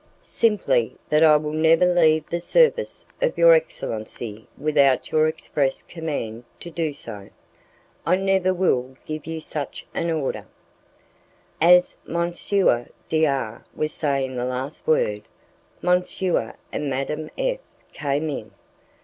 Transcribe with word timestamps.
"Simply 0.23 0.97
that 1.09 1.21
I 1.23 1.37
will 1.37 1.53
never 1.53 1.85
leave 1.85 2.27
the 2.27 2.39
service 2.39 3.05
of 3.21 3.37
your 3.37 3.53
excellency 3.53 4.47
without 4.57 5.11
your 5.11 5.27
express 5.27 5.83
command 5.83 6.43
to 6.61 6.71
do 6.71 6.91
so." 6.91 7.29
"I 8.03 8.15
never 8.15 8.51
will 8.51 8.97
give 9.05 9.27
you 9.27 9.39
such 9.39 9.85
an 9.93 10.09
order." 10.09 10.47
As 11.61 11.97
M. 12.09 12.33
D 13.09 13.27
R 13.27 13.63
was 13.75 13.91
saying 13.93 14.35
the 14.37 14.45
last 14.45 14.87
word, 14.87 15.21
M. 15.87 16.03
and 16.71 16.89
Madame 16.89 17.29
F 17.37 17.59
came 17.93 18.27
in. 18.27 18.49